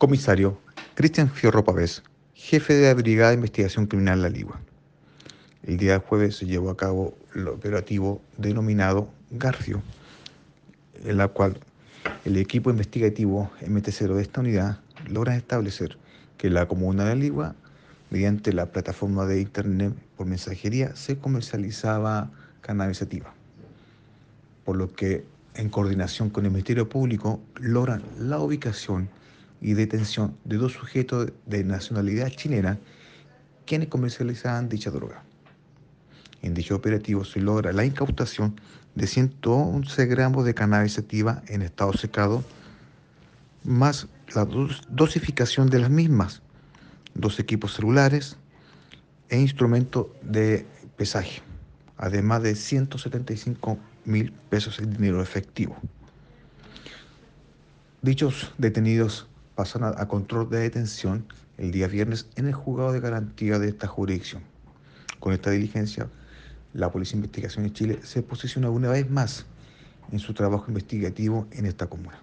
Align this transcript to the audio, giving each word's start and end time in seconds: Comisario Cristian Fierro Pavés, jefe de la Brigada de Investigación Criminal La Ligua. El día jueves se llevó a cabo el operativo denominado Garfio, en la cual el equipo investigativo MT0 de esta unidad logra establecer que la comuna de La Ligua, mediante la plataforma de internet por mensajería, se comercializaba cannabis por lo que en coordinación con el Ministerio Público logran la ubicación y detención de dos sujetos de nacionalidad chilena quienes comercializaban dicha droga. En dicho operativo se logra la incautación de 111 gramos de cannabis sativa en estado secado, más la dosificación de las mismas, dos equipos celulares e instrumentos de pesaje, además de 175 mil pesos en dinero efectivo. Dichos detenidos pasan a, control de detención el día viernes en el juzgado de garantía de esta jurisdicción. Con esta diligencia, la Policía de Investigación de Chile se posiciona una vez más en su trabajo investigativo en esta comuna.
Comisario 0.00 0.58
Cristian 0.94 1.28
Fierro 1.28 1.62
Pavés, 1.62 2.02
jefe 2.32 2.72
de 2.72 2.88
la 2.88 2.94
Brigada 2.94 3.32
de 3.32 3.34
Investigación 3.34 3.84
Criminal 3.84 4.22
La 4.22 4.30
Ligua. 4.30 4.58
El 5.62 5.76
día 5.76 5.98
jueves 5.98 6.36
se 6.36 6.46
llevó 6.46 6.70
a 6.70 6.76
cabo 6.78 7.18
el 7.34 7.46
operativo 7.48 8.22
denominado 8.38 9.10
Garfio, 9.30 9.82
en 11.04 11.18
la 11.18 11.28
cual 11.28 11.60
el 12.24 12.38
equipo 12.38 12.70
investigativo 12.70 13.50
MT0 13.60 14.14
de 14.14 14.22
esta 14.22 14.40
unidad 14.40 14.80
logra 15.06 15.36
establecer 15.36 15.98
que 16.38 16.48
la 16.48 16.66
comuna 16.66 17.04
de 17.04 17.10
La 17.10 17.20
Ligua, 17.20 17.54
mediante 18.08 18.54
la 18.54 18.72
plataforma 18.72 19.26
de 19.26 19.42
internet 19.42 19.92
por 20.16 20.26
mensajería, 20.26 20.96
se 20.96 21.18
comercializaba 21.18 22.30
cannabis 22.62 23.04
por 24.64 24.78
lo 24.78 24.90
que 24.94 25.26
en 25.56 25.68
coordinación 25.68 26.30
con 26.30 26.46
el 26.46 26.52
Ministerio 26.52 26.88
Público 26.88 27.38
logran 27.56 28.02
la 28.18 28.38
ubicación 28.38 29.10
y 29.60 29.74
detención 29.74 30.36
de 30.44 30.56
dos 30.56 30.72
sujetos 30.72 31.32
de 31.46 31.64
nacionalidad 31.64 32.28
chilena 32.30 32.78
quienes 33.66 33.88
comercializaban 33.88 34.68
dicha 34.68 34.90
droga. 34.90 35.22
En 36.42 36.54
dicho 36.54 36.74
operativo 36.74 37.24
se 37.24 37.40
logra 37.40 37.72
la 37.72 37.84
incautación 37.84 38.60
de 38.94 39.06
111 39.06 40.06
gramos 40.06 40.44
de 40.44 40.54
cannabis 40.54 40.94
sativa 40.94 41.42
en 41.48 41.62
estado 41.62 41.92
secado, 41.92 42.42
más 43.62 44.08
la 44.34 44.46
dosificación 44.88 45.68
de 45.68 45.80
las 45.80 45.90
mismas, 45.90 46.42
dos 47.14 47.38
equipos 47.38 47.74
celulares 47.74 48.36
e 49.28 49.38
instrumentos 49.38 50.06
de 50.22 50.66
pesaje, 50.96 51.42
además 51.96 52.42
de 52.42 52.54
175 52.54 53.78
mil 54.04 54.32
pesos 54.48 54.78
en 54.78 54.92
dinero 54.92 55.22
efectivo. 55.22 55.76
Dichos 58.02 58.52
detenidos 58.56 59.28
pasan 59.60 59.84
a, 59.84 60.08
control 60.08 60.48
de 60.48 60.60
detención 60.60 61.26
el 61.58 61.70
día 61.70 61.86
viernes 61.86 62.26
en 62.36 62.46
el 62.46 62.54
juzgado 62.54 62.92
de 62.92 63.00
garantía 63.00 63.58
de 63.58 63.68
esta 63.68 63.86
jurisdicción. 63.86 64.42
Con 65.18 65.34
esta 65.34 65.50
diligencia, 65.50 66.08
la 66.72 66.90
Policía 66.90 67.12
de 67.12 67.18
Investigación 67.18 67.64
de 67.64 67.72
Chile 67.74 68.00
se 68.02 68.22
posiciona 68.22 68.70
una 68.70 68.88
vez 68.88 69.10
más 69.10 69.44
en 70.12 70.18
su 70.18 70.32
trabajo 70.32 70.64
investigativo 70.68 71.46
en 71.50 71.66
esta 71.66 71.88
comuna. 71.88 72.18